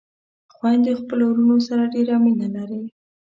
[0.55, 2.81] خويندې خپلو وروڼو سره ډېره مينه لري